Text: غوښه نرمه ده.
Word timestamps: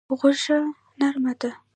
غوښه 0.19 0.57
نرمه 0.99 1.33
ده. 1.39 1.51